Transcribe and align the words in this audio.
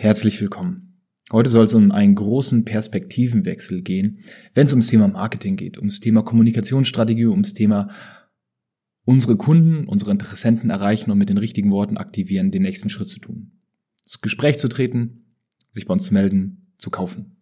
Herzlich 0.00 0.40
willkommen. 0.40 1.02
Heute 1.32 1.50
soll 1.50 1.64
es 1.64 1.74
um 1.74 1.90
einen 1.90 2.14
großen 2.14 2.64
Perspektivenwechsel 2.64 3.82
gehen, 3.82 4.20
wenn 4.54 4.64
es 4.64 4.72
ums 4.72 4.86
Thema 4.86 5.08
Marketing 5.08 5.56
geht, 5.56 5.76
ums 5.76 5.98
Thema 5.98 6.22
Kommunikationsstrategie, 6.22 7.26
ums 7.26 7.52
Thema 7.52 7.88
unsere 9.04 9.36
Kunden, 9.36 9.88
unsere 9.88 10.12
Interessenten 10.12 10.70
erreichen 10.70 11.10
und 11.10 11.18
mit 11.18 11.30
den 11.30 11.36
richtigen 11.36 11.72
Worten 11.72 11.96
aktivieren, 11.96 12.52
den 12.52 12.62
nächsten 12.62 12.90
Schritt 12.90 13.08
zu 13.08 13.18
tun. 13.18 13.50
Das 14.04 14.20
Gespräch 14.20 14.58
zu 14.58 14.68
treten, 14.68 15.34
sich 15.72 15.88
bei 15.88 15.94
uns 15.94 16.04
zu 16.04 16.14
melden, 16.14 16.74
zu 16.78 16.90
kaufen. 16.90 17.36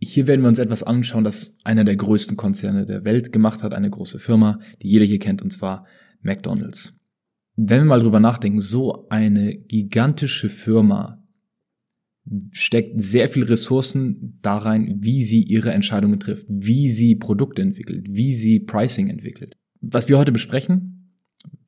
Hier 0.00 0.26
werden 0.26 0.40
wir 0.40 0.48
uns 0.48 0.58
etwas 0.58 0.82
anschauen, 0.82 1.22
das 1.22 1.56
einer 1.62 1.84
der 1.84 1.94
größten 1.94 2.36
Konzerne 2.36 2.86
der 2.86 3.04
Welt 3.04 3.32
gemacht 3.32 3.62
hat, 3.62 3.72
eine 3.72 3.88
große 3.88 4.18
Firma, 4.18 4.58
die 4.82 4.88
jeder 4.88 5.04
hier 5.04 5.20
kennt, 5.20 5.42
und 5.42 5.52
zwar 5.52 5.86
McDonald's. 6.22 6.92
Wenn 7.54 7.82
wir 7.82 7.90
mal 7.90 8.00
drüber 8.00 8.18
nachdenken, 8.18 8.60
so 8.60 9.08
eine 9.10 9.56
gigantische 9.56 10.48
Firma 10.48 11.17
steckt 12.52 13.00
sehr 13.00 13.28
viel 13.28 13.44
Ressourcen 13.44 14.38
da 14.42 14.58
rein, 14.58 14.98
wie 15.00 15.24
sie 15.24 15.42
ihre 15.42 15.72
Entscheidungen 15.72 16.20
trifft, 16.20 16.46
wie 16.48 16.88
sie 16.88 17.14
Produkte 17.14 17.62
entwickelt, 17.62 18.06
wie 18.10 18.34
sie 18.34 18.60
Pricing 18.60 19.08
entwickelt. 19.08 19.56
Was 19.80 20.08
wir 20.08 20.18
heute 20.18 20.32
besprechen, 20.32 21.14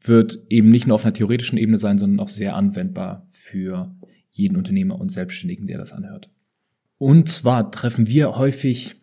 wird 0.02 0.40
eben 0.48 0.68
nicht 0.68 0.86
nur 0.86 0.94
auf 0.94 1.04
einer 1.04 1.14
theoretischen 1.14 1.58
Ebene 1.58 1.78
sein, 1.78 1.98
sondern 1.98 2.20
auch 2.20 2.28
sehr 2.28 2.56
anwendbar 2.56 3.26
für 3.30 3.94
jeden 4.30 4.56
Unternehmer 4.56 5.00
und 5.00 5.10
Selbstständigen, 5.10 5.66
der 5.66 5.78
das 5.78 5.92
anhört. 5.92 6.30
Und 6.98 7.28
zwar 7.28 7.70
treffen 7.70 8.08
wir 8.08 8.36
häufig 8.36 8.96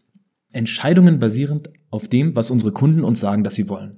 Entscheidungen 0.53 1.19
basierend 1.19 1.69
auf 1.89 2.08
dem, 2.08 2.35
was 2.35 2.52
unsere 2.52 2.72
Kunden 2.72 3.03
uns 3.03 3.19
sagen, 3.19 3.44
dass 3.44 3.55
sie 3.55 3.69
wollen. 3.69 3.97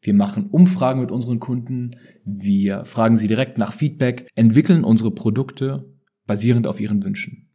Wir 0.00 0.14
machen 0.14 0.46
Umfragen 0.46 1.00
mit 1.00 1.10
unseren 1.10 1.40
Kunden, 1.40 1.96
wir 2.24 2.84
fragen 2.84 3.16
sie 3.16 3.28
direkt 3.28 3.58
nach 3.58 3.72
Feedback, 3.72 4.28
entwickeln 4.34 4.84
unsere 4.84 5.10
Produkte 5.10 5.92
basierend 6.28 6.68
auf 6.68 6.78
ihren 6.78 7.02
Wünschen. 7.02 7.48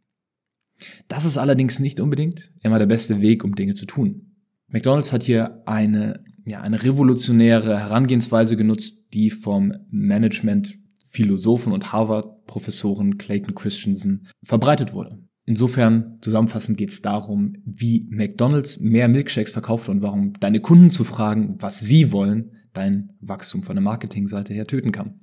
Das 1.08 1.24
ist 1.24 1.38
allerdings 1.38 1.78
nicht 1.78 2.00
unbedingt 2.00 2.52
immer 2.62 2.78
der 2.78 2.86
beste 2.86 3.22
Weg, 3.22 3.42
um 3.44 3.54
Dinge 3.54 3.72
zu 3.72 3.86
tun. 3.86 4.34
McDonald's 4.68 5.12
hat 5.12 5.22
hier 5.22 5.62
eine, 5.66 6.22
ja, 6.44 6.60
eine 6.60 6.82
revolutionäre 6.82 7.78
Herangehensweise 7.78 8.56
genutzt, 8.56 9.14
die 9.14 9.30
vom 9.30 9.72
Management 9.90 10.78
Philosophen 11.06 11.72
und 11.72 11.92
Harvard-Professoren 11.92 13.16
Clayton 13.18 13.54
Christensen 13.54 14.26
verbreitet 14.42 14.92
wurde. 14.92 15.20
Insofern 15.46 16.18
zusammenfassend 16.22 16.76
geht 16.76 16.90
es 16.90 17.02
darum, 17.02 17.56
wie 17.64 18.08
McDonald's 18.10 18.80
mehr 18.80 19.08
Milkshakes 19.08 19.52
verkauft 19.52 19.88
und 19.88 20.02
warum 20.02 20.32
deine 20.40 20.60
Kunden 20.60 20.90
zu 20.90 21.04
fragen, 21.04 21.56
was 21.60 21.80
sie 21.80 22.12
wollen, 22.12 22.52
dein 22.72 23.10
Wachstum 23.20 23.62
von 23.62 23.76
der 23.76 23.82
Marketingseite 23.82 24.52
her 24.54 24.66
töten 24.66 24.90
kann. 24.90 25.20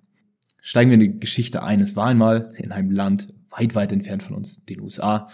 Steigen 0.61 0.91
wir 0.91 0.95
in 0.95 0.99
die 0.99 1.19
Geschichte 1.19 1.63
ein. 1.63 1.81
Es 1.81 1.95
war 1.95 2.05
einmal 2.05 2.53
in 2.57 2.71
einem 2.71 2.91
Land 2.91 3.29
weit, 3.51 3.75
weit 3.75 3.91
entfernt 3.91 4.23
von 4.23 4.35
uns, 4.35 4.63
den 4.65 4.81
USA. 4.81 5.29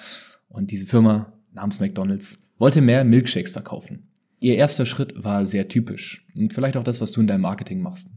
Und 0.49 0.71
diese 0.71 0.85
Firma 0.85 1.33
namens 1.53 1.79
McDonald's 1.79 2.39
wollte 2.57 2.81
mehr 2.81 3.03
Milkshakes 3.03 3.51
verkaufen. 3.51 4.09
Ihr 4.39 4.55
erster 4.55 4.85
Schritt 4.85 5.13
war 5.23 5.45
sehr 5.45 5.67
typisch 5.67 6.25
und 6.37 6.53
vielleicht 6.53 6.77
auch 6.77 6.83
das, 6.83 7.01
was 7.01 7.11
du 7.11 7.21
in 7.21 7.27
deinem 7.27 7.41
Marketing 7.41 7.81
machst. 7.81 8.09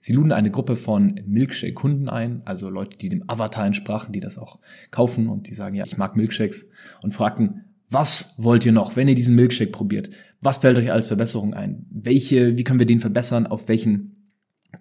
Sie 0.00 0.12
luden 0.12 0.32
eine 0.32 0.50
Gruppe 0.50 0.76
von 0.76 1.20
Milkshake-Kunden 1.26 2.08
ein, 2.08 2.42
also 2.44 2.68
Leute, 2.68 2.98
die 2.98 3.08
dem 3.08 3.24
Avatar 3.28 3.66
entsprachen, 3.66 4.12
die 4.12 4.20
das 4.20 4.36
auch 4.36 4.58
kaufen 4.90 5.28
und 5.28 5.48
die 5.48 5.54
sagen, 5.54 5.76
ja, 5.76 5.84
ich 5.84 5.96
mag 5.96 6.16
Milkshakes 6.16 6.68
und 7.02 7.14
fragten, 7.14 7.64
was 7.88 8.34
wollt 8.36 8.64
ihr 8.64 8.72
noch, 8.72 8.96
wenn 8.96 9.08
ihr 9.08 9.14
diesen 9.14 9.34
Milkshake 9.34 9.72
probiert? 9.72 10.10
Was 10.40 10.58
fällt 10.58 10.78
euch 10.78 10.92
als 10.92 11.08
Verbesserung 11.08 11.54
ein? 11.54 11.86
Welche, 11.90 12.56
wie 12.56 12.64
können 12.64 12.78
wir 12.78 12.86
den 12.86 13.00
verbessern? 13.00 13.46
Auf 13.46 13.68
welchen 13.68 14.32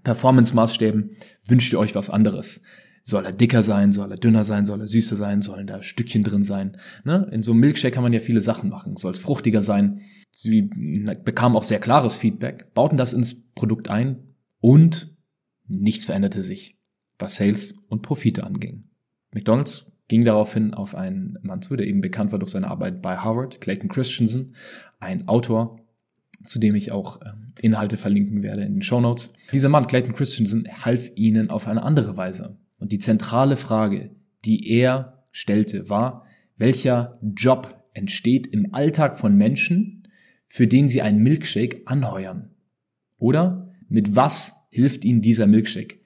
Performance-Maßstäben 0.04 1.12
wünscht 1.46 1.74
ihr 1.74 1.80
euch 1.80 1.96
was 1.96 2.10
anderes? 2.10 2.62
Soll 3.10 3.26
er 3.26 3.32
dicker 3.32 3.64
sein, 3.64 3.92
soll 3.92 4.12
er 4.12 4.18
dünner 4.18 4.44
sein, 4.44 4.66
soll 4.66 4.82
er 4.82 4.88
süßer 4.88 5.16
sein, 5.16 5.42
sollen 5.42 5.66
da 5.66 5.82
Stückchen 5.82 6.24
drin 6.24 6.44
sein. 6.44 6.78
Ne? 7.04 7.28
In 7.32 7.42
so 7.42 7.52
einem 7.52 7.62
Milkshake 7.62 7.94
kann 7.94 8.04
man 8.04 8.14
ja 8.14 8.20
viele 8.20 8.42
Sachen 8.42 8.70
machen. 8.70 8.98
Soll 8.98 9.14
es 9.14 9.20
fruchtiger 9.20 9.64
sein? 9.64 10.02
Sie 10.32 10.70
bekamen 11.24 11.58
auch 11.58 11.64
sehr 11.64 11.80
klares 11.80 12.16
Feedback, 12.16 12.74
bauten 12.76 12.98
das 12.98 13.14
ins 13.14 13.36
Produkt 13.56 13.90
ein 13.90 14.36
und 14.60 15.18
nichts 15.68 16.06
veränderte 16.06 16.44
sich, 16.44 16.78
was 17.18 17.36
Sales 17.36 17.76
und 17.88 18.04
Profite 18.04 18.44
anging. 18.44 18.84
McDonald's 19.34 19.88
ging 20.08 20.24
daraufhin 20.24 20.76
auf 20.76 20.94
einen 20.94 21.38
Mann 21.42 21.64
zu, 21.64 21.76
der 21.76 21.88
eben 21.88 22.02
bekannt 22.02 22.32
war 22.32 22.40
durch 22.40 22.52
seine 22.52 22.70
Arbeit 22.70 23.02
bei 23.02 23.18
Harvard, 23.18 23.60
Clayton 23.60 23.90
Christensen, 23.90 24.56
ein 25.00 25.28
Autor, 25.28 25.80
zu 26.46 26.60
dem 26.60 26.76
ich 26.76 26.92
auch 26.92 27.22
ähm, 27.26 27.54
Inhalte 27.60 27.98
verlinken 27.98 28.44
werde 28.44 28.64
in 28.64 28.76
den 28.76 28.82
Show 28.82 29.02
Notes. 29.02 29.34
Dieser 29.52 29.70
Mann, 29.70 29.88
Clayton 29.88 30.14
Christensen, 30.14 30.68
half 30.86 31.10
ihnen 31.16 31.50
auf 31.50 31.68
eine 31.68 31.84
andere 31.84 32.18
Weise. 32.18 32.58
Und 32.80 32.92
die 32.92 33.00
zentrale 33.00 33.56
Frage, 33.56 34.12
die 34.46 34.70
er 34.70 35.24
stellte, 35.32 35.90
war, 35.90 36.26
welcher 36.58 37.20
Job 37.22 37.84
entsteht 37.94 38.48
im 38.48 38.74
Alltag 38.74 39.18
von 39.18 39.36
Menschen, 39.36 40.08
für 40.48 40.68
den 40.68 40.90
sie 40.90 41.02
einen 41.02 41.22
Milkshake 41.22 41.82
anheuern? 41.86 42.50
Oder 43.18 43.72
mit 43.88 44.16
was 44.16 44.54
hilft 44.70 45.06
ihnen 45.06 45.22
dieser 45.22 45.48
Milkshake? 45.48 46.00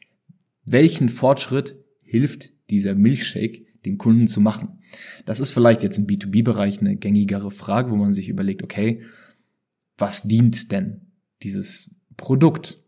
Welchen 0.66 1.09
Fortschritt 1.09 1.75
hilft 2.03 2.51
dieser 2.69 2.95
Milkshake 2.95 3.66
den 3.85 3.97
Kunden 3.97 4.28
zu 4.28 4.41
machen? 4.41 4.79
Das 5.25 5.39
ist 5.39 5.51
vielleicht 5.51 5.83
jetzt 5.83 5.97
im 5.97 6.07
B2B-Bereich 6.07 6.79
eine 6.79 6.95
gängigere 6.95 7.51
Frage, 7.51 7.91
wo 7.91 7.95
man 7.95 8.13
sich 8.13 8.29
überlegt, 8.29 8.63
okay, 8.63 9.03
was 9.97 10.23
dient 10.23 10.72
denn 10.72 11.01
dieses 11.41 11.95
Produkt? 12.17 12.82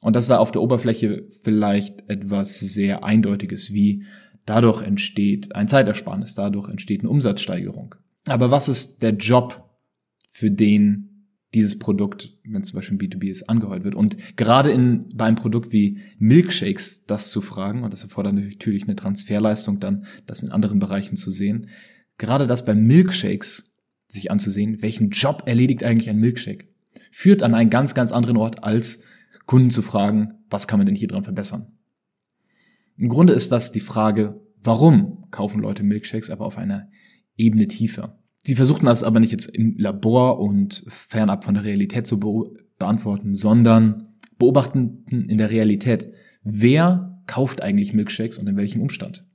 Und 0.00 0.16
das 0.16 0.24
ist 0.24 0.30
auf 0.30 0.50
der 0.50 0.62
Oberfläche 0.62 1.26
vielleicht 1.42 2.08
etwas 2.08 2.58
sehr 2.58 3.04
Eindeutiges, 3.04 3.72
wie 3.72 4.04
dadurch 4.46 4.82
entsteht 4.82 5.54
ein 5.54 5.68
Zeitersparnis, 5.68 6.34
dadurch 6.34 6.68
entsteht 6.68 7.00
eine 7.00 7.10
Umsatzsteigerung. 7.10 7.94
Aber 8.26 8.50
was 8.50 8.68
ist 8.68 9.02
der 9.02 9.12
Job, 9.12 9.66
für 10.32 10.50
den 10.50 11.26
dieses 11.52 11.78
Produkt, 11.78 12.38
wenn 12.44 12.62
zum 12.62 12.76
Beispiel 12.76 12.96
ein 12.96 13.00
B2B 13.00 13.28
ist, 13.30 13.48
angeheuert 13.48 13.84
wird? 13.84 13.94
Und 13.94 14.16
gerade 14.36 14.70
in, 14.70 15.08
bei 15.14 15.26
einem 15.26 15.36
Produkt 15.36 15.72
wie 15.72 15.98
Milkshakes 16.18 17.04
das 17.04 17.30
zu 17.30 17.40
fragen, 17.40 17.82
und 17.82 17.92
das 17.92 18.02
erfordert 18.02 18.34
natürlich 18.34 18.84
eine 18.84 18.96
Transferleistung, 18.96 19.80
dann 19.80 20.06
das 20.26 20.42
in 20.42 20.50
anderen 20.50 20.78
Bereichen 20.78 21.16
zu 21.16 21.30
sehen, 21.30 21.68
gerade 22.16 22.46
das 22.46 22.64
bei 22.64 22.74
Milkshakes 22.74 23.74
sich 24.08 24.30
anzusehen, 24.30 24.82
welchen 24.82 25.10
Job 25.10 25.42
erledigt 25.46 25.84
eigentlich 25.84 26.08
ein 26.08 26.18
Milkshake, 26.18 26.68
führt 27.10 27.42
an 27.42 27.54
einen 27.54 27.70
ganz, 27.70 27.94
ganz 27.94 28.12
anderen 28.12 28.36
Ort 28.36 28.64
als 28.64 29.00
Kunden 29.50 29.70
zu 29.70 29.82
fragen, 29.82 30.34
was 30.48 30.68
kann 30.68 30.78
man 30.78 30.86
denn 30.86 30.94
hier 30.94 31.08
dran 31.08 31.24
verbessern? 31.24 31.72
Im 32.96 33.08
Grunde 33.08 33.32
ist 33.32 33.50
das 33.50 33.72
die 33.72 33.80
Frage, 33.80 34.40
warum 34.62 35.28
kaufen 35.32 35.60
Leute 35.60 35.82
Milkshakes, 35.82 36.30
aber 36.30 36.46
auf 36.46 36.56
einer 36.56 36.88
Ebene 37.36 37.66
tiefer. 37.66 38.20
Sie 38.42 38.54
versuchten 38.54 38.86
das 38.86 39.02
aber 39.02 39.18
nicht 39.18 39.32
jetzt 39.32 39.48
im 39.48 39.76
Labor 39.76 40.38
und 40.38 40.84
fernab 40.86 41.42
von 41.42 41.54
der 41.54 41.64
Realität 41.64 42.06
zu 42.06 42.20
be 42.20 42.48
beantworten, 42.78 43.34
sondern 43.34 44.14
beobachten 44.38 45.04
in 45.10 45.36
der 45.36 45.50
Realität, 45.50 46.12
wer 46.44 47.20
kauft 47.26 47.60
eigentlich 47.60 47.92
Milkshakes 47.92 48.38
und 48.38 48.46
in 48.46 48.56
welchem 48.56 48.80
Umstand. 48.80 49.26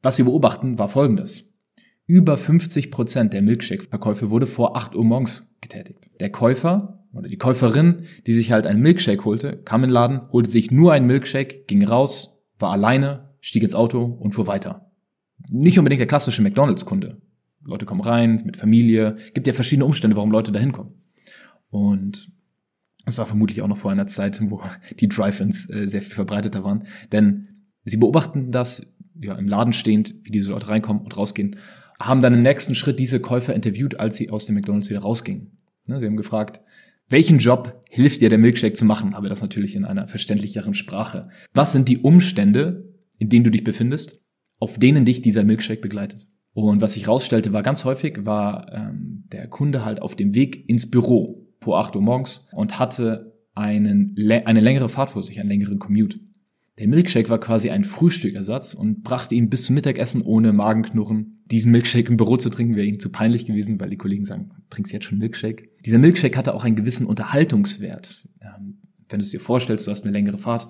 Was 0.00 0.16
sie 0.16 0.22
beobachten, 0.22 0.78
war 0.78 0.88
folgendes. 0.88 1.52
Über 2.06 2.38
50 2.38 2.90
Prozent 2.90 3.34
der 3.34 3.42
Milkshake-Verkäufe 3.42 4.30
wurde 4.30 4.46
vor 4.46 4.74
8 4.74 4.96
Uhr 4.96 5.04
morgens 5.04 5.54
getätigt. 5.60 6.10
Der 6.20 6.30
Käufer 6.30 7.03
oder 7.14 7.28
die 7.28 7.38
Käuferin, 7.38 8.06
die 8.26 8.32
sich 8.32 8.52
halt 8.52 8.66
einen 8.66 8.80
Milkshake 8.80 9.24
holte, 9.24 9.56
kam 9.64 9.82
in 9.82 9.90
den 9.90 9.94
Laden, 9.94 10.30
holte 10.32 10.50
sich 10.50 10.70
nur 10.70 10.92
einen 10.92 11.06
Milkshake, 11.06 11.64
ging 11.66 11.84
raus, 11.84 12.46
war 12.58 12.72
alleine, 12.72 13.30
stieg 13.40 13.62
ins 13.62 13.74
Auto 13.74 14.04
und 14.04 14.32
fuhr 14.32 14.46
weiter. 14.46 14.90
Nicht 15.48 15.78
unbedingt 15.78 16.00
der 16.00 16.06
klassische 16.06 16.42
McDonalds-Kunde. 16.42 17.20
Leute 17.64 17.86
kommen 17.86 18.00
rein, 18.00 18.42
mit 18.44 18.56
Familie, 18.56 19.16
gibt 19.32 19.46
ja 19.46 19.52
verschiedene 19.52 19.84
Umstände, 19.84 20.16
warum 20.16 20.30
Leute 20.30 20.52
da 20.52 20.58
hinkommen. 20.58 20.94
Und 21.70 22.30
es 23.06 23.18
war 23.18 23.26
vermutlich 23.26 23.62
auch 23.62 23.68
noch 23.68 23.78
vor 23.78 23.90
einer 23.90 24.06
Zeit, 24.06 24.40
wo 24.50 24.62
die 24.98 25.08
Drive-Ins 25.08 25.68
äh, 25.70 25.86
sehr 25.86 26.02
viel 26.02 26.14
verbreiteter 26.14 26.64
waren. 26.64 26.86
Denn 27.12 27.48
sie 27.84 27.96
beobachten 27.96 28.50
das, 28.50 28.86
ja, 29.20 29.34
im 29.34 29.48
Laden 29.48 29.72
stehend, 29.72 30.14
wie 30.22 30.30
diese 30.30 30.52
Leute 30.52 30.68
reinkommen 30.68 31.02
und 31.02 31.16
rausgehen, 31.16 31.56
haben 32.00 32.20
dann 32.20 32.34
im 32.34 32.42
nächsten 32.42 32.74
Schritt 32.74 32.98
diese 32.98 33.20
Käufer 33.20 33.54
interviewt, 33.54 34.00
als 34.00 34.16
sie 34.16 34.30
aus 34.30 34.46
dem 34.46 34.56
McDonalds 34.56 34.90
wieder 34.90 35.00
rausgingen. 35.00 35.58
Ne, 35.86 36.00
sie 36.00 36.06
haben 36.06 36.16
gefragt, 36.16 36.60
welchen 37.08 37.38
Job 37.38 37.82
hilft 37.88 38.20
dir 38.20 38.28
der 38.28 38.38
Milkshake 38.38 38.74
zu 38.74 38.84
machen? 38.84 39.14
Aber 39.14 39.28
das 39.28 39.42
natürlich 39.42 39.74
in 39.74 39.84
einer 39.84 40.08
verständlicheren 40.08 40.74
Sprache. 40.74 41.28
Was 41.52 41.72
sind 41.72 41.88
die 41.88 41.98
Umstände, 41.98 42.94
in 43.18 43.28
denen 43.28 43.44
du 43.44 43.50
dich 43.50 43.64
befindest, 43.64 44.24
auf 44.58 44.78
denen 44.78 45.04
dich 45.04 45.22
dieser 45.22 45.44
Milkshake 45.44 45.80
begleitet. 45.80 46.26
Und 46.52 46.80
was 46.80 46.96
ich 46.96 47.08
rausstellte, 47.08 47.52
war 47.52 47.62
ganz 47.62 47.84
häufig, 47.84 48.24
war 48.24 48.72
ähm, 48.72 49.24
der 49.32 49.48
Kunde 49.48 49.84
halt 49.84 50.00
auf 50.00 50.14
dem 50.14 50.34
Weg 50.34 50.68
ins 50.68 50.90
Büro 50.90 51.48
vor 51.60 51.78
8 51.80 51.96
Uhr 51.96 52.02
morgens 52.02 52.48
und 52.52 52.78
hatte 52.78 53.34
einen, 53.54 54.16
eine 54.46 54.60
längere 54.60 54.88
Fahrt 54.88 55.10
vor 55.10 55.22
sich, 55.22 55.40
einen 55.40 55.48
längeren 55.48 55.78
Commute. 55.78 56.20
Der 56.78 56.88
Milkshake 56.88 57.28
war 57.28 57.38
quasi 57.38 57.70
ein 57.70 57.84
Frühstückersatz 57.84 58.74
und 58.74 59.04
brachte 59.04 59.34
ihn 59.34 59.48
bis 59.48 59.62
zum 59.64 59.76
Mittagessen 59.76 60.22
ohne 60.22 60.52
Magenknurren. 60.52 61.42
Diesen 61.46 61.70
Milkshake 61.70 62.08
im 62.08 62.16
Büro 62.16 62.36
zu 62.36 62.48
trinken 62.48 62.74
wäre 62.74 62.86
ihm 62.86 62.98
zu 62.98 63.10
peinlich 63.10 63.46
gewesen, 63.46 63.80
weil 63.80 63.90
die 63.90 63.96
Kollegen 63.96 64.24
sagen, 64.24 64.50
trinkst 64.70 64.92
jetzt 64.92 65.04
schon 65.04 65.18
Milkshake. 65.18 65.68
Dieser 65.84 65.98
Milkshake 65.98 66.36
hatte 66.36 66.54
auch 66.54 66.64
einen 66.64 66.74
gewissen 66.74 67.06
Unterhaltungswert. 67.06 68.26
Ähm, 68.40 68.78
wenn 69.08 69.20
du 69.20 69.24
es 69.24 69.30
dir 69.30 69.40
vorstellst, 69.40 69.86
du 69.86 69.92
hast 69.92 70.04
eine 70.04 70.12
längere 70.12 70.38
Fahrt 70.38 70.68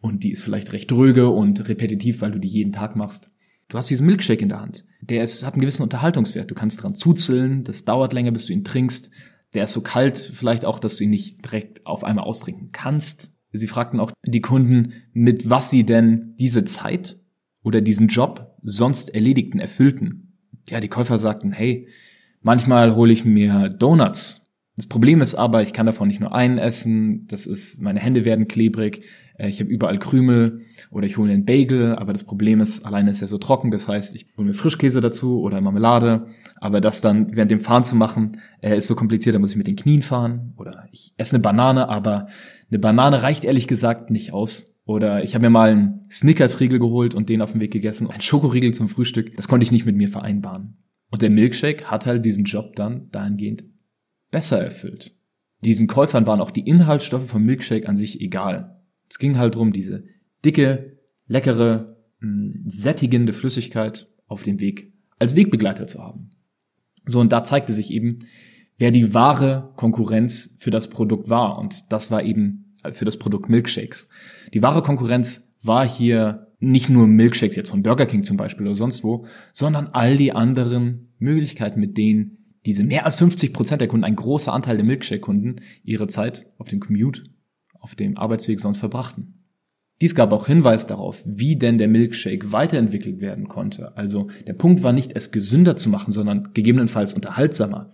und 0.00 0.24
die 0.24 0.32
ist 0.32 0.42
vielleicht 0.42 0.72
recht 0.72 0.90
dröge 0.90 1.28
und 1.28 1.68
repetitiv, 1.68 2.22
weil 2.22 2.32
du 2.32 2.40
die 2.40 2.48
jeden 2.48 2.72
Tag 2.72 2.96
machst. 2.96 3.30
Du 3.68 3.78
hast 3.78 3.90
diesen 3.90 4.06
Milkshake 4.06 4.42
in 4.42 4.48
der 4.48 4.60
Hand. 4.60 4.84
Der 5.00 5.22
ist, 5.22 5.44
hat 5.44 5.54
einen 5.54 5.60
gewissen 5.60 5.82
Unterhaltungswert. 5.82 6.50
Du 6.50 6.54
kannst 6.54 6.82
dran 6.82 6.94
zuzeln, 6.94 7.62
das 7.62 7.84
dauert 7.84 8.12
länger, 8.12 8.32
bis 8.32 8.46
du 8.46 8.52
ihn 8.52 8.64
trinkst. 8.64 9.10
Der 9.54 9.64
ist 9.64 9.72
so 9.72 9.80
kalt 9.80 10.18
vielleicht 10.18 10.64
auch, 10.64 10.78
dass 10.78 10.96
du 10.96 11.04
ihn 11.04 11.10
nicht 11.10 11.44
direkt 11.44 11.86
auf 11.86 12.04
einmal 12.04 12.24
austrinken 12.24 12.70
kannst. 12.72 13.32
Sie 13.52 13.66
fragten 13.66 14.00
auch 14.00 14.12
die 14.24 14.40
Kunden, 14.40 14.92
mit 15.12 15.48
was 15.48 15.70
sie 15.70 15.84
denn 15.84 16.34
diese 16.38 16.64
Zeit 16.64 17.18
oder 17.62 17.80
diesen 17.80 18.08
Job 18.08 18.56
sonst 18.62 19.14
erledigten, 19.14 19.60
erfüllten. 19.60 20.38
Ja, 20.68 20.80
die 20.80 20.88
Käufer 20.88 21.18
sagten, 21.18 21.52
hey, 21.52 21.88
manchmal 22.42 22.94
hole 22.94 23.12
ich 23.12 23.24
mir 23.24 23.68
Donuts. 23.68 24.46
Das 24.76 24.86
Problem 24.86 25.22
ist 25.22 25.34
aber, 25.34 25.62
ich 25.62 25.72
kann 25.72 25.86
davon 25.86 26.08
nicht 26.08 26.20
nur 26.20 26.34
einen 26.34 26.58
essen, 26.58 27.26
das 27.28 27.46
ist, 27.46 27.80
meine 27.80 27.98
Hände 27.98 28.26
werden 28.26 28.46
klebrig, 28.46 29.04
äh, 29.38 29.48
ich 29.48 29.60
habe 29.60 29.70
überall 29.70 29.98
Krümel 29.98 30.60
oder 30.90 31.06
ich 31.06 31.16
hole 31.16 31.32
einen 31.32 31.46
Bagel, 31.46 31.96
aber 31.96 32.12
das 32.12 32.24
Problem 32.24 32.60
ist, 32.60 32.84
alleine 32.84 33.10
ist 33.10 33.22
er 33.22 33.28
so 33.28 33.38
trocken, 33.38 33.70
das 33.70 33.88
heißt, 33.88 34.14
ich 34.14 34.26
hole 34.36 34.48
mir 34.48 34.54
Frischkäse 34.54 35.00
dazu 35.00 35.40
oder 35.40 35.62
Marmelade, 35.62 36.26
aber 36.56 36.82
das 36.82 37.00
dann 37.00 37.34
während 37.34 37.50
dem 37.50 37.60
Fahren 37.60 37.84
zu 37.84 37.96
machen, 37.96 38.40
äh, 38.60 38.76
ist 38.76 38.86
so 38.86 38.94
kompliziert, 38.94 39.34
da 39.34 39.38
muss 39.38 39.52
ich 39.52 39.56
mit 39.56 39.66
den 39.66 39.76
Knien 39.76 40.02
fahren 40.02 40.52
oder 40.58 40.75
ich 40.96 41.14
esse 41.18 41.36
eine 41.36 41.42
Banane, 41.42 41.88
aber 41.88 42.28
eine 42.70 42.78
Banane 42.78 43.22
reicht 43.22 43.44
ehrlich 43.44 43.68
gesagt 43.68 44.10
nicht 44.10 44.32
aus. 44.32 44.80
Oder 44.86 45.24
ich 45.24 45.34
habe 45.34 45.42
mir 45.42 45.50
mal 45.50 45.70
einen 45.70 46.08
Snickers-Riegel 46.10 46.78
geholt 46.78 47.14
und 47.14 47.28
den 47.28 47.42
auf 47.42 47.52
dem 47.52 47.60
Weg 47.60 47.72
gegessen, 47.72 48.08
ein 48.10 48.20
Schokoriegel 48.20 48.72
zum 48.72 48.88
Frühstück. 48.88 49.36
Das 49.36 49.48
konnte 49.48 49.64
ich 49.64 49.72
nicht 49.72 49.84
mit 49.84 49.96
mir 49.96 50.08
vereinbaren. 50.08 50.78
Und 51.10 51.22
der 51.22 51.30
Milkshake 51.30 51.90
hat 51.90 52.06
halt 52.06 52.24
diesen 52.24 52.44
Job 52.44 52.76
dann 52.76 53.10
dahingehend 53.10 53.64
besser 54.30 54.62
erfüllt. 54.62 55.14
Diesen 55.64 55.86
Käufern 55.86 56.26
waren 56.26 56.40
auch 56.40 56.50
die 56.50 56.66
Inhaltsstoffe 56.66 57.26
vom 57.26 57.42
Milkshake 57.42 57.88
an 57.88 57.96
sich 57.96 58.20
egal. 58.20 58.80
Es 59.10 59.18
ging 59.18 59.38
halt 59.38 59.54
drum, 59.54 59.72
diese 59.72 60.04
dicke, 60.44 60.98
leckere, 61.26 61.96
mh, 62.20 62.70
sättigende 62.70 63.32
Flüssigkeit 63.32 64.08
auf 64.28 64.42
dem 64.44 64.60
Weg 64.60 64.92
als 65.18 65.34
Wegbegleiter 65.34 65.86
zu 65.86 66.02
haben. 66.02 66.30
So, 67.06 67.20
und 67.20 67.32
da 67.32 67.44
zeigte 67.44 67.72
sich 67.72 67.90
eben, 67.90 68.20
wer 68.78 68.90
die 68.90 69.14
wahre 69.14 69.72
Konkurrenz 69.76 70.56
für 70.58 70.70
das 70.70 70.88
Produkt 70.88 71.28
war. 71.28 71.58
Und 71.58 71.92
das 71.92 72.10
war 72.10 72.22
eben 72.22 72.74
für 72.92 73.04
das 73.04 73.18
Produkt 73.18 73.48
Milkshakes. 73.48 74.08
Die 74.54 74.62
wahre 74.62 74.82
Konkurrenz 74.82 75.48
war 75.62 75.86
hier 75.88 76.46
nicht 76.58 76.88
nur 76.88 77.06
Milkshakes 77.06 77.56
jetzt 77.56 77.70
von 77.70 77.82
Burger 77.82 78.06
King 78.06 78.22
zum 78.22 78.36
Beispiel 78.36 78.66
oder 78.66 78.76
sonst 78.76 79.04
wo, 79.04 79.26
sondern 79.52 79.88
all 79.88 80.16
die 80.16 80.32
anderen 80.32 81.12
Möglichkeiten, 81.18 81.80
mit 81.80 81.96
denen 81.96 82.38
diese 82.64 82.82
mehr 82.82 83.06
als 83.06 83.16
50 83.16 83.52
Prozent 83.52 83.80
der 83.80 83.88
Kunden, 83.88 84.04
ein 84.04 84.16
großer 84.16 84.52
Anteil 84.52 84.76
der 84.76 84.86
Milkshake-Kunden, 84.86 85.60
ihre 85.84 86.08
Zeit 86.08 86.46
auf 86.58 86.68
dem 86.68 86.80
Commute, 86.80 87.24
auf 87.78 87.94
dem 87.94 88.16
Arbeitsweg 88.16 88.58
sonst 88.58 88.78
verbrachten. 88.78 89.34
Dies 90.00 90.14
gab 90.14 90.32
auch 90.32 90.46
Hinweis 90.46 90.86
darauf, 90.86 91.22
wie 91.24 91.56
denn 91.56 91.78
der 91.78 91.88
Milkshake 91.88 92.52
weiterentwickelt 92.52 93.20
werden 93.20 93.48
konnte. 93.48 93.96
Also 93.96 94.28
der 94.46 94.52
Punkt 94.52 94.82
war 94.82 94.92
nicht, 94.92 95.12
es 95.14 95.30
gesünder 95.30 95.76
zu 95.76 95.88
machen, 95.88 96.12
sondern 96.12 96.52
gegebenenfalls 96.52 97.14
unterhaltsamer. 97.14 97.90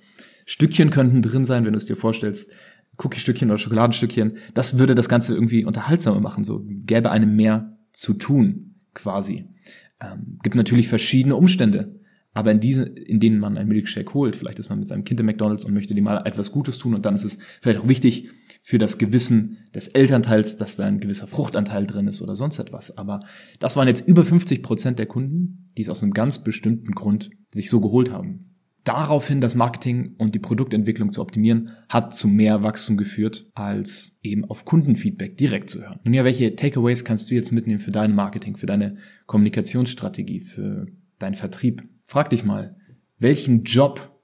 Stückchen 0.47 0.91
könnten 0.91 1.23
drin 1.23 1.45
sein, 1.45 1.65
wenn 1.65 1.73
du 1.73 1.77
es 1.77 1.87
dir 1.87 1.97
vorstellst, 1.97 2.51
Cookie-Stückchen 2.99 3.51
oder 3.51 3.59
Schokoladenstückchen. 3.59 4.37
Das 4.55 4.79
würde 4.79 4.95
das 4.95 5.09
Ganze 5.09 5.35
irgendwie 5.35 5.65
unterhaltsamer 5.65 6.21
machen, 6.21 6.45
so 6.45 6.63
gäbe 6.67 7.11
einem 7.11 7.35
mehr 7.37 7.77
zu 7.93 8.15
tun, 8.15 8.75
quasi. 8.95 9.47
Ähm, 10.01 10.39
gibt 10.43 10.57
natürlich 10.57 10.89
verschiedene 10.89 11.37
Umstände, 11.37 12.01
aber 12.35 12.51
in 12.51 12.61
diesen, 12.61 12.97
in 12.97 13.21
denen 13.21 13.39
man 13.39 13.59
einen 13.59 13.69
Milkshake 13.69 14.15
holt, 14.15 14.37
vielleicht 14.37 14.59
ist 14.59 14.71
man 14.71 14.79
mit 14.79 14.89
seinem 14.89 15.05
Kind 15.05 15.21
im 15.21 15.27
McDonalds 15.27 15.65
und 15.65 15.75
möchte 15.75 15.95
dem 15.95 16.05
mal 16.05 16.23
etwas 16.27 16.51
Gutes 16.51 16.79
tun 16.79 16.95
und 16.95 17.05
dann 17.05 17.15
ist 17.15 17.25
es 17.25 17.39
vielleicht 17.61 17.81
auch 17.81 17.89
wichtig 17.89 18.31
für 18.63 18.79
das 18.79 18.97
Gewissen 18.97 19.59
des 19.75 19.89
Elternteils, 19.89 20.57
dass 20.57 20.77
da 20.77 20.87
ein 20.87 21.01
gewisser 21.01 21.27
Fruchtanteil 21.27 21.87
drin 21.87 22.07
ist 22.07 22.23
oder 22.23 22.37
sonst 22.37 22.59
etwas. 22.59 22.97
Aber 22.97 23.21
das 23.59 23.77
waren 23.77 23.89
jetzt 23.89 24.07
über 24.07 24.25
50 24.25 24.63
Prozent 24.63 24.99
der 24.99 25.07
Kunden, 25.07 25.73
die 25.77 25.83
es 25.83 25.89
aus 25.89 26.03
einem 26.03 26.13
ganz 26.13 26.43
bestimmten 26.43 26.93
Grund 26.93 27.31
sich 27.51 27.69
so 27.69 27.81
geholt 27.81 28.13
haben. 28.13 28.52
Daraufhin 28.85 29.41
das 29.41 29.55
Marketing 29.55 30.17
und 30.19 30.35
die 30.35 30.41
Produktentwicklung 30.41 31.13
zu 31.13 31.21
optimieren, 31.21 31.71
hat 31.89 32.17
zu 32.17 32.27
mehr 32.27 32.65
Wachstum 32.65 32.97
geführt, 32.97 33.49
als 33.55 34.19
eben 34.23 34.45
auf 34.45 34.65
Kundenfeedback 34.65 35.37
direkt 35.37 35.71
zu 35.71 35.83
hören. 35.83 36.01
Nun 36.03 36.15
ja, 36.15 36.25
welche 36.25 36.57
Takeaways 36.57 37.05
kannst 37.05 37.31
du 37.31 37.37
jetzt 37.37 37.53
mitnehmen 37.53 37.79
für 37.79 37.93
dein 37.93 38.13
Marketing, 38.15 38.57
für 38.57 38.67
deine 38.67 38.97
Kommunikationsstrategie, 39.27 40.41
für 40.41 40.89
deinen 41.21 41.35
Vertrieb? 41.35 41.85
Frag 42.05 42.31
dich 42.31 42.45
mal, 42.45 42.77
welchen 43.19 43.63
Job 43.63 44.19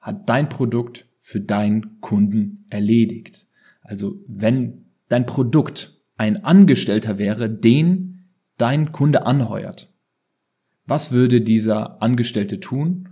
hat 0.00 0.28
dein 0.28 0.48
Produkt 0.48 1.06
für 1.18 1.40
deinen 1.40 2.00
Kunden 2.00 2.66
erledigt? 2.68 3.46
Also 3.82 4.20
wenn 4.26 4.86
dein 5.08 5.24
Produkt 5.24 6.00
ein 6.16 6.44
Angestellter 6.44 7.18
wäre, 7.18 7.48
den 7.48 8.24
dein 8.56 8.90
Kunde 8.90 9.24
anheuert, 9.24 9.94
was 10.84 11.12
würde 11.12 11.40
dieser 11.40 12.02
Angestellte 12.02 12.58
tun? 12.58 13.08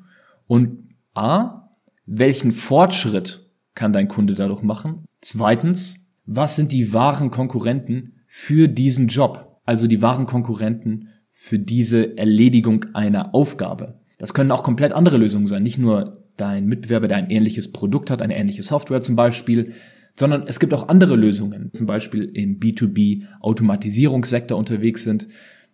Und 0.49 0.88
A, 1.19 1.69
welchen 2.07 2.53
Fortschritt 2.53 3.51
kann 3.75 3.93
dein 3.93 4.07
Kunde 4.07 4.35
dadurch 4.35 4.63
machen? 4.63 5.05
Zweitens, 5.21 6.07
was 6.27 6.55
sind 6.55 6.71
die 6.71 6.93
wahren 6.93 7.33
Konkurrenten 7.33 8.21
für 8.27 8.69
diesen 8.69 9.09
Job? 9.09 9.61
Also 9.65 9.89
die 9.89 10.01
wahren 10.01 10.27
Konkurrenten 10.27 11.09
für 11.29 11.59
diese 11.59 12.17
Erledigung 12.17 12.87
einer 12.95 13.35
Aufgabe. 13.35 14.01
Das 14.19 14.33
können 14.33 14.53
auch 14.53 14.63
komplett 14.63 14.93
andere 14.93 15.17
Lösungen 15.17 15.49
sein. 15.49 15.65
Nicht 15.65 15.79
nur 15.79 16.25
dein 16.37 16.67
Mitbewerber, 16.67 17.09
der 17.09 17.17
ein 17.17 17.31
ähnliches 17.31 17.73
Produkt 17.73 18.11
hat, 18.11 18.23
eine 18.23 18.37
ähnliche 18.37 18.63
Software 18.63 19.03
zum 19.03 19.17
Beispiel, 19.17 19.73
sondern 20.15 20.45
es 20.47 20.61
gibt 20.61 20.73
auch 20.73 20.89
andere 20.89 21.17
Lösungen. 21.17 21.73
Zum 21.73 21.87
Beispiel 21.87 22.25
im 22.25 22.61
B2B 22.61 23.25
Automatisierungssektor 23.41 24.57
unterwegs 24.57 25.03
sind 25.03 25.27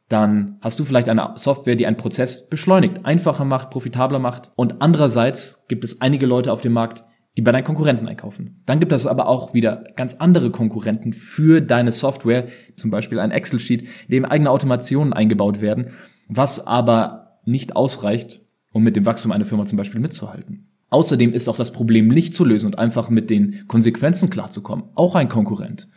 dann 0.09 0.59
hast 0.61 0.79
du 0.79 0.85
vielleicht 0.85 1.09
eine 1.09 1.33
Software, 1.37 1.77
die 1.77 1.87
einen 1.87 1.97
Prozess 1.97 2.49
beschleunigt, 2.49 3.05
einfacher 3.05 3.45
macht, 3.45 3.71
profitabler 3.71 4.19
macht. 4.19 4.53
Und 4.55 4.83
andererseits 4.83 5.67
gibt 5.69 5.85
es 5.85 6.01
einige 6.01 6.27
Leute 6.27 6.53
auf 6.53 6.61
dem 6.61 6.73
Markt, 6.73 7.05
die 7.37 7.43
bei 7.43 7.53
deinen 7.53 7.65
Konkurrenten 7.65 8.07
einkaufen. 8.07 8.63
Dann 8.67 8.81
gibt 8.81 8.93
es 8.93 9.07
aber 9.07 9.27
auch 9.27 9.55
wieder 9.55 9.85
ganz 9.97 10.15
andere 10.15 10.51
Konkurrenten 10.51 11.13
für 11.13 11.61
deine 11.61 11.91
Software, 11.91 12.47
zum 12.77 12.91
Beispiel 12.91 13.19
ein 13.19 13.33
Excel-Sheet, 13.33 13.83
in 13.83 14.11
dem 14.11 14.25
eigene 14.25 14.51
Automationen 14.51 15.13
eingebaut 15.13 15.61
werden, 15.61 15.91
was 16.29 16.65
aber 16.67 17.41
nicht 17.45 17.75
ausreicht, 17.75 18.41
um 18.73 18.83
mit 18.83 18.97
dem 18.97 19.07
Wachstum 19.07 19.33
einer 19.33 19.47
Firma 19.47 19.67
zum 19.67 19.79
Beispiel 19.79 20.01
mitzuhalten. 20.01 20.69
Außerdem 20.91 21.33
ist 21.33 21.49
auch 21.49 21.57
das 21.57 21.73
Problem 21.73 22.07
nicht 22.07 22.35
zu 22.35 22.45
lösen 22.45 22.67
und 22.67 22.79
einfach 22.79 23.11
mit 23.11 23.31
den 23.31 23.67
Konsequenzen 23.67 24.31
klarzukommen. 24.31 24.85
Auch 24.95 25.17
ein 25.17 25.29
Konkurrent. 25.29 25.89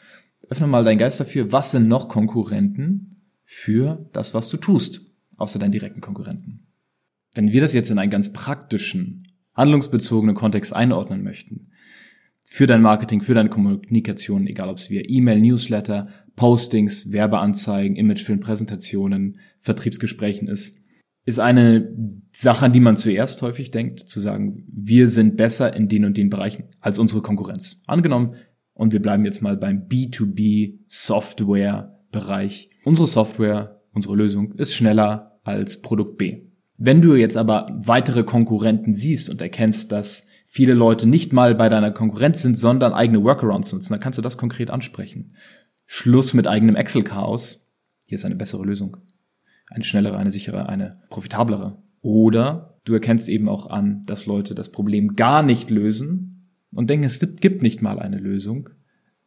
Öffne 0.49 0.65
mal 0.65 0.83
deinen 0.83 0.97
Geist 0.97 1.19
dafür, 1.19 1.51
was 1.51 1.71
sind 1.71 1.87
noch 1.87 2.09
Konkurrenten, 2.09 3.16
für 3.49 4.09
das, 4.11 4.33
was 4.33 4.49
du 4.49 4.57
tust, 4.57 5.01
außer 5.37 5.57
deinen 5.57 5.71
direkten 5.71 6.01
Konkurrenten. 6.01 6.67
Wenn 7.33 7.53
wir 7.53 7.61
das 7.61 7.73
jetzt 7.73 7.89
in 7.89 7.97
einen 7.97 8.11
ganz 8.11 8.33
praktischen, 8.33 9.23
handlungsbezogenen 9.55 10.35
Kontext 10.35 10.73
einordnen 10.73 11.23
möchten, 11.23 11.71
für 12.43 12.67
dein 12.67 12.81
Marketing, 12.81 13.21
für 13.21 13.33
deine 13.33 13.49
Kommunikation, 13.49 14.47
egal 14.47 14.67
ob 14.67 14.79
es 14.79 14.89
via 14.89 15.01
E-Mail, 15.05 15.39
Newsletter, 15.39 16.09
Postings, 16.35 17.11
Werbeanzeigen, 17.11 17.95
Imagefilm, 17.95 18.41
Präsentationen, 18.41 19.39
Vertriebsgesprächen 19.61 20.49
ist, 20.49 20.77
ist 21.23 21.39
eine 21.39 21.95
Sache, 22.33 22.65
an 22.65 22.73
die 22.73 22.81
man 22.81 22.97
zuerst 22.97 23.41
häufig 23.41 23.71
denkt, 23.71 24.01
zu 24.01 24.19
sagen, 24.19 24.65
wir 24.67 25.07
sind 25.07 25.37
besser 25.37 25.73
in 25.73 25.87
den 25.87 26.03
und 26.03 26.17
den 26.17 26.29
Bereichen 26.29 26.65
als 26.81 26.99
unsere 26.99 27.21
Konkurrenz. 27.21 27.81
Angenommen, 27.87 28.35
und 28.73 28.91
wir 28.91 29.01
bleiben 29.01 29.23
jetzt 29.23 29.41
mal 29.41 29.55
beim 29.55 29.87
B2B 29.87 30.79
Software 30.87 31.96
Bereich. 32.17 32.69
Unsere 32.83 33.07
Software, 33.07 33.81
unsere 33.93 34.15
Lösung 34.15 34.53
ist 34.53 34.73
schneller 34.73 35.39
als 35.43 35.81
Produkt 35.83 36.17
B. 36.17 36.47
Wenn 36.77 37.01
du 37.01 37.15
jetzt 37.15 37.37
aber 37.37 37.69
weitere 37.77 38.23
Konkurrenten 38.23 38.95
siehst 38.95 39.29
und 39.29 39.39
erkennst, 39.39 39.91
dass 39.91 40.27
viele 40.47 40.73
Leute 40.73 41.07
nicht 41.07 41.31
mal 41.31 41.53
bei 41.53 41.69
deiner 41.69 41.91
Konkurrenz 41.91 42.41
sind, 42.41 42.57
sondern 42.57 42.93
eigene 42.93 43.23
Workarounds 43.23 43.71
nutzen, 43.71 43.93
dann 43.93 43.99
kannst 43.99 44.17
du 44.17 44.23
das 44.23 44.37
konkret 44.37 44.71
ansprechen. 44.71 45.35
Schluss 45.85 46.33
mit 46.33 46.47
eigenem 46.47 46.75
Excel-Chaos. 46.75 47.67
Hier 48.05 48.15
ist 48.15 48.25
eine 48.25 48.35
bessere 48.35 48.63
Lösung. 48.63 48.97
Eine 49.69 49.83
schnellere, 49.83 50.17
eine 50.17 50.31
sichere, 50.31 50.69
eine 50.69 51.01
profitablere. 51.09 51.77
Oder 52.01 52.79
du 52.83 52.93
erkennst 52.93 53.29
eben 53.29 53.47
auch 53.47 53.69
an, 53.69 54.01
dass 54.07 54.25
Leute 54.25 54.55
das 54.55 54.71
Problem 54.71 55.15
gar 55.15 55.43
nicht 55.43 55.69
lösen 55.69 56.49
und 56.71 56.89
denken, 56.89 57.05
es 57.05 57.19
gibt 57.39 57.61
nicht 57.61 57.81
mal 57.81 57.99
eine 57.99 58.17
Lösung, 58.17 58.69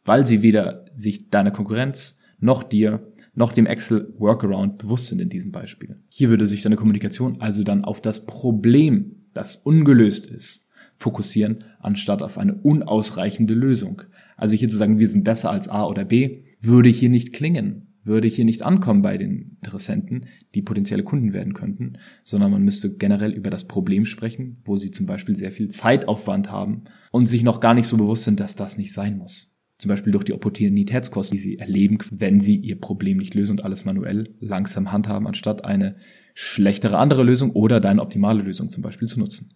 weil 0.05 0.27
sie 0.27 0.43
weder 0.43 0.87
sich 0.95 1.31
deiner 1.31 1.51
Konkurrenz 1.51 2.20
noch 2.41 2.63
dir 2.63 3.07
noch 3.35 3.53
dem 3.53 3.67
Excel 3.67 4.13
Workaround 4.19 4.79
bewusst 4.79 5.07
sind 5.07 5.21
in 5.21 5.29
diesem 5.29 5.53
Beispiel. 5.53 5.97
Hier 6.09 6.31
würde 6.31 6.47
sich 6.47 6.63
deine 6.63 6.77
Kommunikation 6.77 7.41
also 7.41 7.63
dann 7.63 7.85
auf 7.85 8.01
das 8.01 8.27
Problem, 8.27 9.27
das 9.33 9.57
ungelöst 9.57 10.27
ist, 10.27 10.67
fokussieren, 10.97 11.65
anstatt 11.79 12.23
auf 12.23 12.39
eine 12.39 12.55
unausreichende 12.55 13.55
Lösung. 13.55 14.03
Also 14.37 14.57
hier 14.57 14.69
zu 14.69 14.77
sagen, 14.77 14.99
wir 14.99 15.09
sind 15.09 15.25
besser 15.25 15.51
als 15.51 15.69
A 15.69 15.87
oder 15.87 16.05
B, 16.05 16.43
würde 16.61 16.91
hier 16.91 17.09
nicht 17.09 17.33
klingen, 17.33 17.95
würde 18.03 18.29
hier 18.29 18.45
nicht 18.45 18.63
ankommen 18.63 19.03
bei 19.03 19.17
den 19.17 19.57
Interessenten, 19.63 20.27
die 20.55 20.63
potenzielle 20.63 21.05
Kunden 21.05 21.33
werden 21.33 21.55
könnten, 21.55 21.95
sondern 22.25 22.51
man 22.51 22.63
müsste 22.63 22.97
generell 22.97 23.33
über 23.33 23.51
das 23.51 23.67
Problem 23.67 24.05
sprechen, 24.05 24.59
wo 24.65 24.77
sie 24.77 24.91
zum 24.91 25.07
Beispiel 25.07 25.37
sehr 25.37 25.53
viel 25.53 25.69
Zeitaufwand 25.69 26.51
haben 26.51 26.83
und 27.13 27.27
sich 27.27 27.43
noch 27.43 27.61
gar 27.61 27.75
nicht 27.75 27.87
so 27.87 27.97
bewusst 27.97 28.25
sind, 28.25 28.41
dass 28.41 28.57
das 28.57 28.77
nicht 28.77 28.93
sein 28.93 29.17
muss. 29.17 29.55
Zum 29.81 29.89
Beispiel 29.89 30.13
durch 30.13 30.25
die 30.25 30.35
Opportunitätskosten, 30.35 31.39
die 31.39 31.43
sie 31.43 31.59
erleben, 31.59 31.97
wenn 32.11 32.39
sie 32.39 32.57
ihr 32.57 32.79
Problem 32.79 33.17
nicht 33.17 33.35
lösen 33.35 33.53
und 33.53 33.65
alles 33.65 33.87
manuell 33.87 34.29
langsam 34.39 34.93
handhaben, 34.93 35.27
anstatt 35.27 35.65
eine 35.65 35.97
schlechtere 36.35 36.99
andere 36.99 37.23
Lösung 37.23 37.53
oder 37.53 37.81
deine 37.81 38.03
optimale 38.03 38.43
Lösung 38.43 38.69
zum 38.69 38.83
Beispiel 38.83 39.09
zu 39.09 39.19
nutzen. 39.19 39.55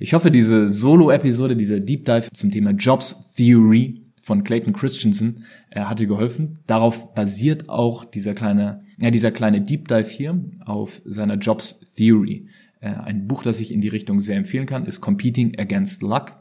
Ich 0.00 0.14
hoffe, 0.14 0.32
diese 0.32 0.68
Solo-Episode, 0.68 1.54
dieser 1.54 1.78
Deep 1.78 2.06
Dive 2.06 2.32
zum 2.32 2.50
Thema 2.50 2.72
Jobs 2.72 3.34
Theory 3.34 4.02
von 4.20 4.42
Clayton 4.42 4.72
Christensen 4.72 5.44
äh, 5.70 5.82
hat 5.82 6.00
dir 6.00 6.08
geholfen. 6.08 6.58
Darauf 6.66 7.14
basiert 7.14 7.68
auch 7.68 8.04
dieser 8.04 8.34
kleine, 8.34 8.82
ja, 9.00 9.12
dieser 9.12 9.30
kleine 9.30 9.60
Deep 9.60 9.86
Dive 9.86 10.08
hier 10.08 10.42
auf 10.64 11.02
seiner 11.04 11.36
Jobs 11.36 11.78
Theory. 11.94 12.48
Äh, 12.80 12.88
ein 12.88 13.28
Buch, 13.28 13.44
das 13.44 13.60
ich 13.60 13.72
in 13.72 13.80
die 13.80 13.86
Richtung 13.86 14.18
sehr 14.18 14.38
empfehlen 14.38 14.66
kann, 14.66 14.86
ist 14.86 15.00
Competing 15.00 15.56
Against 15.56 16.02
Luck 16.02 16.34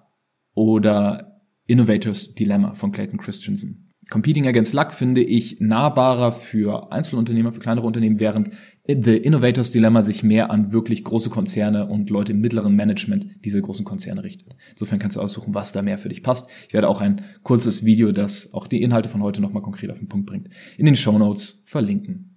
oder 0.55 1.26
Innovators 1.67 2.33
Dilemma 2.33 2.73
von 2.73 2.91
Clayton 2.91 3.19
Christensen. 3.19 3.87
Competing 4.09 4.47
Against 4.47 4.73
Luck 4.73 4.93
finde 4.93 5.21
ich 5.21 5.59
nahbarer 5.59 6.31
für 6.31 6.93
Einzelunternehmer, 6.93 7.51
für 7.51 7.59
kleinere 7.59 7.85
Unternehmen, 7.85 8.21
während 8.21 8.51
The 8.87 9.17
Innovators 9.17 9.69
Dilemma 9.69 10.01
sich 10.01 10.23
mehr 10.23 10.49
an 10.49 10.71
wirklich 10.71 11.03
große 11.03 11.29
Konzerne 11.29 11.87
und 11.87 12.09
Leute 12.09 12.31
im 12.31 12.39
mittleren 12.39 12.73
Management 12.73 13.43
dieser 13.43 13.59
großen 13.59 13.83
Konzerne 13.83 14.23
richtet. 14.23 14.55
Insofern 14.71 14.99
kannst 14.99 15.17
du 15.17 15.21
aussuchen, 15.21 15.53
was 15.53 15.73
da 15.73 15.81
mehr 15.81 15.97
für 15.97 16.07
dich 16.07 16.23
passt. 16.23 16.49
Ich 16.69 16.73
werde 16.73 16.87
auch 16.87 17.01
ein 17.01 17.21
kurzes 17.43 17.83
Video, 17.83 18.13
das 18.13 18.53
auch 18.53 18.67
die 18.67 18.81
Inhalte 18.81 19.09
von 19.09 19.21
heute 19.21 19.41
nochmal 19.41 19.61
konkret 19.61 19.91
auf 19.91 19.99
den 19.99 20.07
Punkt 20.07 20.27
bringt, 20.27 20.47
in 20.77 20.85
den 20.85 20.95
Show 20.95 21.17
Notes 21.19 21.63
verlinken. 21.65 22.36